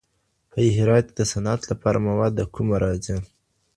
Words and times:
په 0.51 0.57
هرات 0.77 1.07
کي 1.09 1.13
د 1.19 1.21
صنعت 1.31 1.61
لپاره 1.71 2.03
مواد 2.07 2.31
د 2.35 2.41
کومه 2.55 2.75
راځي؟ 2.83 3.17